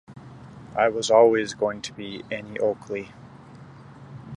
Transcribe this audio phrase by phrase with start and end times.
[0.75, 3.11] I was always going to be Annie Oakley.